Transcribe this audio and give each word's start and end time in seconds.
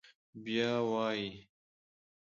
بيا 0.43 0.71
وايي: 0.91 1.29